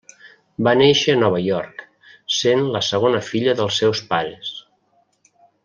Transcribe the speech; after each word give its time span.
Va 0.67 0.71
néixer 0.77 1.13
a 1.17 1.19
Nova 1.23 1.41
York, 1.47 1.83
sent 2.37 2.65
la 2.77 2.81
segona 2.89 3.21
filla 3.29 3.55
dels 3.61 3.79
seus 3.83 4.03
pares. 4.15 4.51